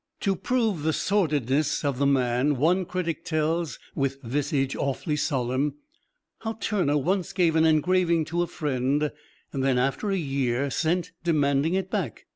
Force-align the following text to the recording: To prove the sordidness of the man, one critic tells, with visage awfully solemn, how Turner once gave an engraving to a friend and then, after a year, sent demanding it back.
To 0.21 0.35
prove 0.35 0.81
the 0.81 0.93
sordidness 0.93 1.85
of 1.85 1.99
the 1.99 2.07
man, 2.07 2.55
one 2.57 2.85
critic 2.85 3.23
tells, 3.23 3.77
with 3.93 4.19
visage 4.23 4.75
awfully 4.75 5.15
solemn, 5.15 5.75
how 6.39 6.53
Turner 6.53 6.97
once 6.97 7.33
gave 7.33 7.55
an 7.55 7.67
engraving 7.67 8.25
to 8.25 8.41
a 8.41 8.47
friend 8.47 9.11
and 9.53 9.63
then, 9.63 9.77
after 9.77 10.09
a 10.09 10.17
year, 10.17 10.71
sent 10.71 11.11
demanding 11.23 11.75
it 11.75 11.91
back. 11.91 12.25